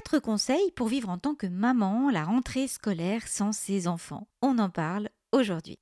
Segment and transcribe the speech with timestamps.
[0.00, 4.28] 4 conseils pour vivre en tant que maman la rentrée scolaire sans ses enfants.
[4.40, 5.76] On en parle aujourd'hui.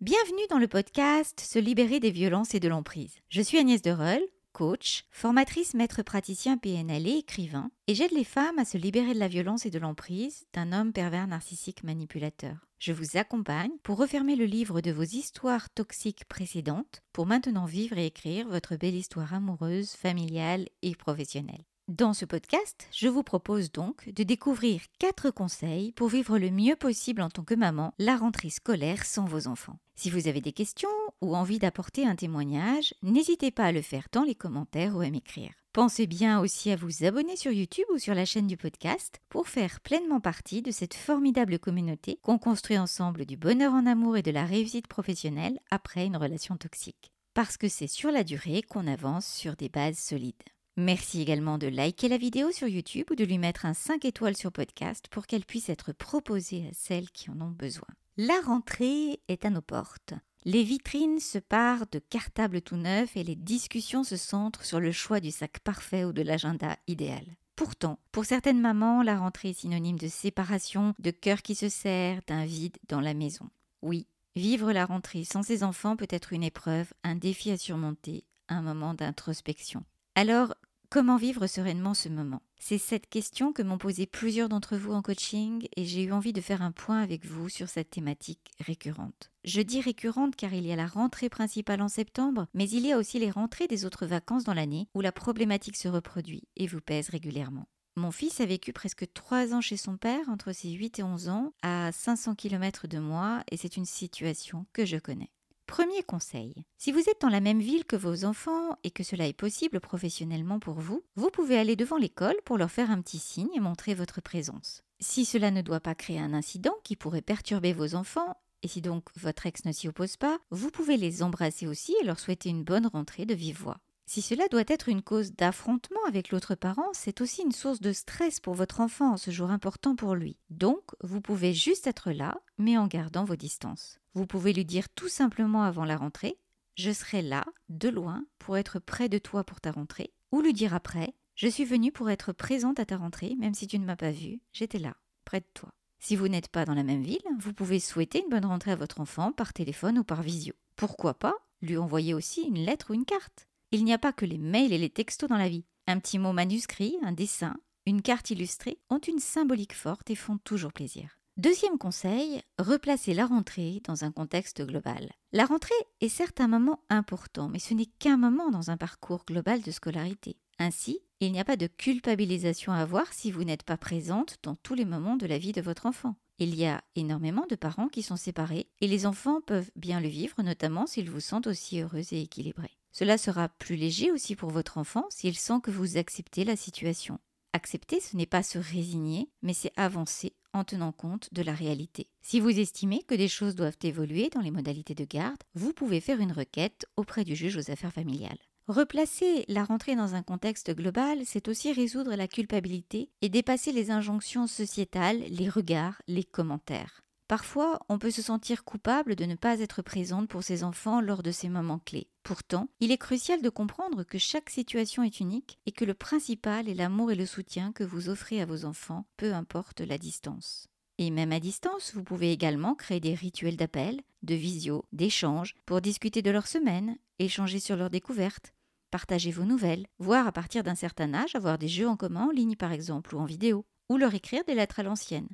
[0.00, 3.16] Bienvenue dans le podcast Se libérer des violences et de l'emprise.
[3.28, 4.22] Je suis Agnès Dereul,
[4.58, 9.18] coach, formatrice maître praticien PNL et écrivain, et j'aide les femmes à se libérer de
[9.20, 12.56] la violence et de l'emprise d'un homme pervers narcissique manipulateur.
[12.80, 17.98] Je vous accompagne pour refermer le livre de vos histoires toxiques précédentes pour maintenant vivre
[17.98, 21.64] et écrire votre belle histoire amoureuse, familiale et professionnelle.
[21.88, 26.76] Dans ce podcast, je vous propose donc de découvrir quatre conseils pour vivre le mieux
[26.76, 29.78] possible en tant que maman la rentrée scolaire sans vos enfants.
[29.94, 30.90] Si vous avez des questions
[31.22, 35.08] ou envie d'apporter un témoignage, n'hésitez pas à le faire dans les commentaires ou à
[35.08, 35.54] m'écrire.
[35.72, 39.48] Pensez bien aussi à vous abonner sur YouTube ou sur la chaîne du podcast pour
[39.48, 44.22] faire pleinement partie de cette formidable communauté qu'on construit ensemble du bonheur en amour et
[44.22, 47.12] de la réussite professionnelle après une relation toxique.
[47.32, 50.34] Parce que c'est sur la durée qu'on avance sur des bases solides.
[50.80, 54.36] Merci également de liker la vidéo sur YouTube ou de lui mettre un 5 étoiles
[54.36, 57.88] sur podcast pour qu'elle puisse être proposée à celles qui en ont besoin.
[58.16, 60.14] La rentrée est à nos portes.
[60.44, 64.92] Les vitrines se parent de cartables tout neufs et les discussions se centrent sur le
[64.92, 67.24] choix du sac parfait ou de l'agenda idéal.
[67.56, 72.20] Pourtant, pour certaines mamans, la rentrée est synonyme de séparation, de cœur qui se serre,
[72.28, 73.50] d'un vide dans la maison.
[73.82, 78.22] Oui, vivre la rentrée sans ses enfants peut être une épreuve, un défi à surmonter,
[78.48, 79.82] un moment d'introspection.
[80.14, 80.54] Alors,
[80.90, 82.40] Comment vivre sereinement ce moment?
[82.58, 86.32] C'est cette question que m'ont posé plusieurs d'entre vous en coaching et j'ai eu envie
[86.32, 89.30] de faire un point avec vous sur cette thématique récurrente.
[89.44, 92.92] Je dis récurrente car il y a la rentrée principale en septembre, mais il y
[92.92, 96.66] a aussi les rentrées des autres vacances dans l'année où la problématique se reproduit et
[96.66, 97.68] vous pèse régulièrement.
[97.96, 101.28] Mon fils a vécu presque 3 ans chez son père, entre ses 8 et 11
[101.28, 105.32] ans, à 500 km de moi, et c'est une situation que je connais.
[105.68, 109.28] Premier conseil, si vous êtes dans la même ville que vos enfants et que cela
[109.28, 113.18] est possible professionnellement pour vous, vous pouvez aller devant l'école pour leur faire un petit
[113.18, 114.82] signe et montrer votre présence.
[114.98, 118.80] Si cela ne doit pas créer un incident qui pourrait perturber vos enfants, et si
[118.80, 122.48] donc votre ex ne s'y oppose pas, vous pouvez les embrasser aussi et leur souhaiter
[122.48, 123.78] une bonne rentrée de vive voix.
[124.08, 127.92] Si cela doit être une cause d'affrontement avec l'autre parent, c'est aussi une source de
[127.92, 130.38] stress pour votre enfant ce jour important pour lui.
[130.48, 133.98] Donc, vous pouvez juste être là, mais en gardant vos distances.
[134.14, 136.38] Vous pouvez lui dire tout simplement avant la rentrée
[136.74, 140.54] Je serai là, de loin, pour être près de toi pour ta rentrée, ou lui
[140.54, 143.84] dire après Je suis venue pour être présente à ta rentrée, même si tu ne
[143.84, 145.74] m'as pas vue, j'étais là, près de toi.
[145.98, 148.76] Si vous n'êtes pas dans la même ville, vous pouvez souhaiter une bonne rentrée à
[148.76, 150.54] votre enfant par téléphone ou par visio.
[150.76, 154.24] Pourquoi pas lui envoyer aussi une lettre ou une carte il n'y a pas que
[154.24, 155.64] les mails et les textos dans la vie.
[155.86, 157.56] Un petit mot manuscrit, un dessin,
[157.86, 161.18] une carte illustrée ont une symbolique forte et font toujours plaisir.
[161.38, 165.12] Deuxième conseil, replacer la rentrée dans un contexte global.
[165.32, 169.24] La rentrée est certes un moment important, mais ce n'est qu'un moment dans un parcours
[169.26, 170.36] global de scolarité.
[170.58, 174.56] Ainsi, il n'y a pas de culpabilisation à avoir si vous n'êtes pas présente dans
[174.56, 176.16] tous les moments de la vie de votre enfant.
[176.38, 180.08] Il y a énormément de parents qui sont séparés et les enfants peuvent bien le
[180.08, 182.77] vivre, notamment s'ils vous sentent aussi heureux et équilibrés.
[182.98, 187.20] Cela sera plus léger aussi pour votre enfant s'il sent que vous acceptez la situation.
[187.52, 192.10] Accepter, ce n'est pas se résigner, mais c'est avancer en tenant compte de la réalité.
[192.22, 196.00] Si vous estimez que des choses doivent évoluer dans les modalités de garde, vous pouvez
[196.00, 198.40] faire une requête auprès du juge aux affaires familiales.
[198.66, 203.92] Replacer la rentrée dans un contexte global, c'est aussi résoudre la culpabilité et dépasser les
[203.92, 207.04] injonctions sociétales, les regards, les commentaires.
[207.28, 211.22] Parfois, on peut se sentir coupable de ne pas être présente pour ses enfants lors
[211.22, 212.08] de ces moments clés.
[212.22, 216.70] Pourtant, il est crucial de comprendre que chaque situation est unique et que le principal
[216.70, 220.68] est l'amour et le soutien que vous offrez à vos enfants, peu importe la distance.
[220.96, 225.82] Et même à distance, vous pouvez également créer des rituels d'appel, de visio, d'échange, pour
[225.82, 228.54] discuter de leur semaine, échanger sur leurs découvertes,
[228.90, 232.30] partager vos nouvelles, voire à partir d'un certain âge avoir des jeux en commun en
[232.30, 235.28] ligne par exemple ou en vidéo, ou leur écrire des lettres à l'ancienne.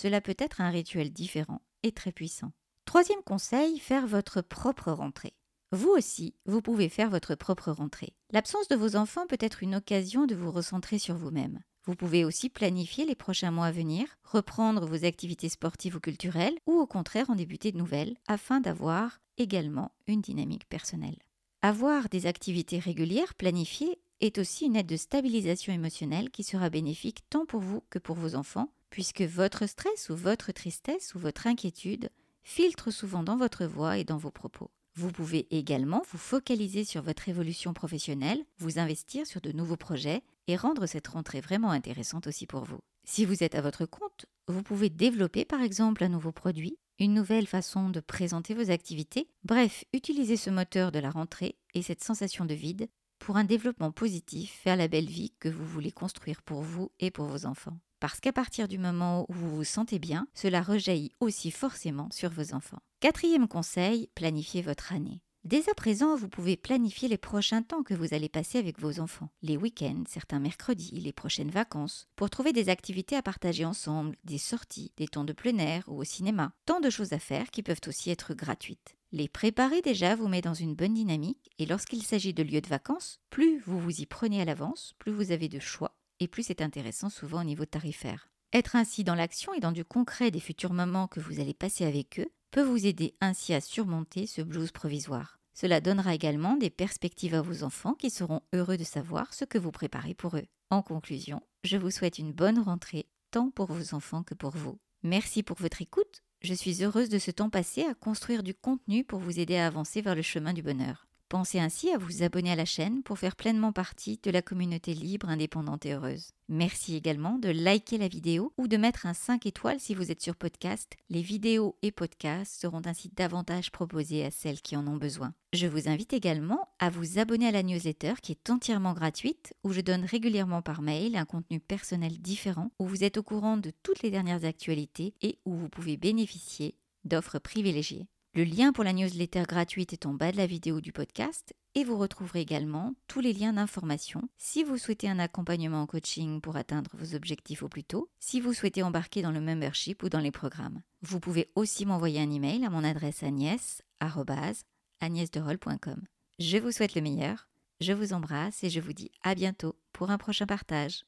[0.00, 2.52] Cela peut être un rituel différent et très puissant.
[2.86, 5.34] Troisième conseil, faire votre propre rentrée.
[5.72, 8.14] Vous aussi, vous pouvez faire votre propre rentrée.
[8.32, 11.60] L'absence de vos enfants peut être une occasion de vous recentrer sur vous-même.
[11.84, 16.56] Vous pouvez aussi planifier les prochains mois à venir, reprendre vos activités sportives ou culturelles,
[16.64, 21.18] ou au contraire en débuter de nouvelles, afin d'avoir également une dynamique personnelle.
[21.60, 27.18] Avoir des activités régulières planifiées est aussi une aide de stabilisation émotionnelle qui sera bénéfique
[27.28, 31.46] tant pour vous que pour vos enfants, puisque votre stress ou votre tristesse ou votre
[31.46, 32.10] inquiétude
[32.42, 34.70] filtre souvent dans votre voix et dans vos propos.
[34.94, 40.22] Vous pouvez également vous focaliser sur votre évolution professionnelle, vous investir sur de nouveaux projets
[40.48, 42.80] et rendre cette rentrée vraiment intéressante aussi pour vous.
[43.04, 47.14] Si vous êtes à votre compte, vous pouvez développer par exemple un nouveau produit, une
[47.14, 52.04] nouvelle façon de présenter vos activités, bref, utiliser ce moteur de la rentrée et cette
[52.04, 52.88] sensation de vide
[53.18, 57.10] pour un développement positif vers la belle vie que vous voulez construire pour vous et
[57.10, 57.78] pour vos enfants.
[58.00, 62.30] Parce qu'à partir du moment où vous vous sentez bien, cela rejaillit aussi forcément sur
[62.30, 62.80] vos enfants.
[63.00, 65.22] Quatrième conseil, planifiez votre année.
[65.44, 69.00] Dès à présent, vous pouvez planifier les prochains temps que vous allez passer avec vos
[69.00, 74.16] enfants, les week-ends, certains mercredis, les prochaines vacances, pour trouver des activités à partager ensemble,
[74.24, 77.50] des sorties, des temps de plein air ou au cinéma, tant de choses à faire
[77.50, 78.96] qui peuvent aussi être gratuites.
[79.12, 82.68] Les préparer déjà vous met dans une bonne dynamique et lorsqu'il s'agit de lieux de
[82.68, 86.44] vacances, plus vous vous y prenez à l'avance, plus vous avez de choix et plus
[86.44, 88.28] c'est intéressant souvent au niveau tarifaire.
[88.52, 91.84] Être ainsi dans l'action et dans du concret des futurs moments que vous allez passer
[91.84, 95.38] avec eux peut vous aider ainsi à surmonter ce blues provisoire.
[95.54, 99.58] Cela donnera également des perspectives à vos enfants qui seront heureux de savoir ce que
[99.58, 100.46] vous préparez pour eux.
[100.70, 104.78] En conclusion, je vous souhaite une bonne rentrée, tant pour vos enfants que pour vous.
[105.02, 106.22] Merci pour votre écoute.
[106.42, 109.66] Je suis heureuse de ce temps passé à construire du contenu pour vous aider à
[109.66, 111.06] avancer vers le chemin du bonheur.
[111.30, 114.94] Pensez ainsi à vous abonner à la chaîne pour faire pleinement partie de la communauté
[114.94, 116.32] libre, indépendante et heureuse.
[116.48, 120.20] Merci également de liker la vidéo ou de mettre un 5 étoiles si vous êtes
[120.20, 120.96] sur podcast.
[121.08, 125.32] Les vidéos et podcasts seront ainsi davantage proposés à celles qui en ont besoin.
[125.52, 129.72] Je vous invite également à vous abonner à la newsletter qui est entièrement gratuite, où
[129.72, 133.70] je donne régulièrement par mail un contenu personnel différent, où vous êtes au courant de
[133.84, 136.74] toutes les dernières actualités et où vous pouvez bénéficier
[137.04, 138.08] d'offres privilégiées.
[138.32, 141.82] Le lien pour la newsletter gratuite est en bas de la vidéo du podcast et
[141.82, 146.54] vous retrouverez également tous les liens d'information si vous souhaitez un accompagnement en coaching pour
[146.54, 150.20] atteindre vos objectifs au plus tôt, si vous souhaitez embarquer dans le membership ou dans
[150.20, 150.80] les programmes.
[151.02, 156.04] Vous pouvez aussi m'envoyer un email à mon adresse agnès.agnèsderol.com.
[156.38, 157.48] Je vous souhaite le meilleur,
[157.80, 161.04] je vous embrasse et je vous dis à bientôt pour un prochain partage.